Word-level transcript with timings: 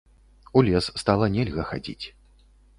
У 0.57 0.63
лес 0.69 0.87
стала 1.03 1.29
нельга 1.37 1.69
хадзіць. 1.71 2.05